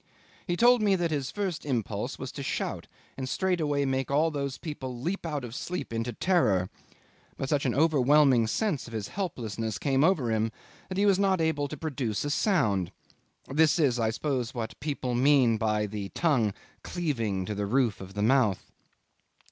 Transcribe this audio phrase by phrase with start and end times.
[0.47, 4.57] He told me that his first impulse was to shout and straightway make all those
[4.57, 6.71] people leap out of sleep into terror;
[7.37, 10.51] but such an overwhelming sense of his helplessness came over him
[10.89, 12.91] that he was not able to produce a sound.
[13.47, 18.15] This is, I suppose, what people mean by the tongue cleaving to the roof of
[18.15, 18.71] the mouth.